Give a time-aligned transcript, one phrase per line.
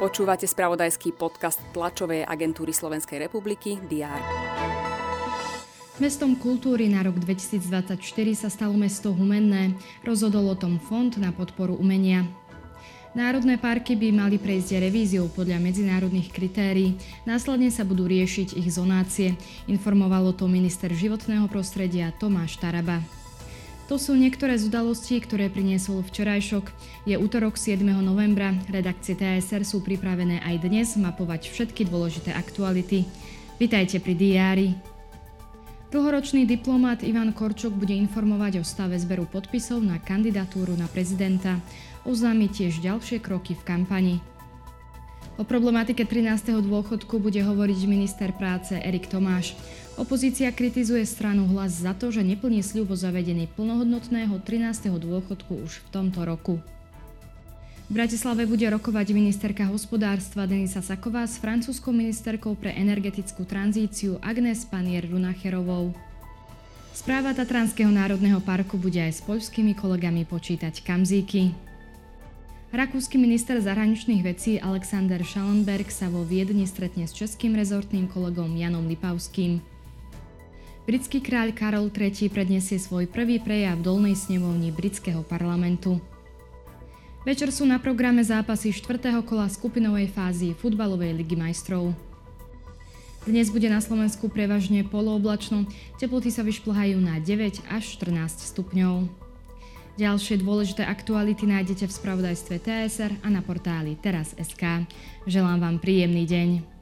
[0.00, 4.16] Počúvate spravodajský podcast tlačovej agentúry Slovenskej republiky DR.
[6.00, 8.00] Mestom kultúry na rok 2024
[8.32, 9.76] sa stalo mesto Humenné.
[10.00, 12.24] Rozhodol o tom Fond na podporu umenia.
[13.12, 16.96] Národné parky by mali prejsť revíziou podľa medzinárodných kritérií.
[17.28, 19.36] Následne sa budú riešiť ich zonácie.
[19.68, 23.19] Informovalo to minister životného prostredia Tomáš Taraba.
[23.90, 26.70] To sú niektoré z udalostí, ktoré priniesol včerajšok.
[27.10, 27.82] Je útorok 7.
[27.82, 28.54] novembra.
[28.70, 33.02] Redakcie TSR sú pripravené aj dnes mapovať všetky dôležité aktuality.
[33.58, 34.68] Vitajte pri diári.
[35.90, 41.58] Dlhoročný diplomat Ivan Korčok bude informovať o stave zberu podpisov na kandidatúru na prezidenta.
[42.06, 44.16] Oznámi tiež ďalšie kroky v kampani.
[45.40, 46.52] O problematike 13.
[46.60, 49.56] dôchodku bude hovoriť minister práce Erik Tomáš.
[49.96, 55.00] Opozícia kritizuje stranu hlas za to, že neplní sľub o zavedení plnohodnotného 13.
[55.00, 56.60] dôchodku už v tomto roku.
[57.88, 64.68] V Bratislave bude rokovať ministerka hospodárstva Denisa Saková s francúzskou ministerkou pre energetickú tranzíciu Agnes
[64.68, 65.96] Panier-Runacherovou.
[66.92, 71.69] Správa Tatranského národného parku bude aj s poľskými kolegami počítať kamzíky.
[72.70, 78.86] Rakúsky minister zahraničných vecí Alexander Schallenberg sa vo Viedni stretne s českým rezortným kolegom Janom
[78.86, 79.58] Lipavským.
[80.86, 85.98] Britský kráľ Karol III predniesie svoj prvý prejav v dolnej snemovni britského parlamentu.
[87.26, 89.18] Večer sú na programe zápasy 4.
[89.26, 91.90] kola skupinovej fázy futbalovej ligy majstrov.
[93.26, 95.66] Dnes bude na Slovensku prevažne polooblačno,
[95.98, 99.29] teploty sa vyšplhajú na 9 až 14 stupňov.
[100.00, 104.88] Ďalšie dôležité aktuality nájdete v spravodajstve TSR a na portáli teraz.sk.
[105.28, 106.79] Želám vám príjemný deň.